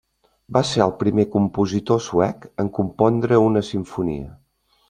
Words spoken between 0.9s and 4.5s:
primer compositor suec en compondre una simfonia.